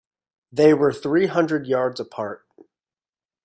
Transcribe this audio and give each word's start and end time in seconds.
They 0.51 0.73
were 0.73 0.91
three 0.91 1.27
hundred 1.27 1.67
yards 1.67 1.99
apart. 1.99 2.43